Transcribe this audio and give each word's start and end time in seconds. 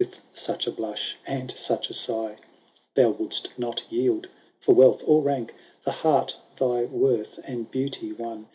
With 0.00 0.18
such 0.34 0.66
a 0.66 0.72
blush 0.72 1.16
and 1.28 1.52
such 1.52 1.90
a 1.90 1.94
sigh! 1.94 2.38
Thou 2.96 3.10
wouldst 3.10 3.50
not 3.56 3.84
yield, 3.88 4.26
for 4.58 4.74
wealth 4.74 5.00
or 5.06 5.22
rank. 5.22 5.54
The 5.84 5.92
heart 5.92 6.38
thy 6.56 6.86
worth 6.86 7.38
and 7.44 7.70
beauty 7.70 8.12
won. 8.12 8.48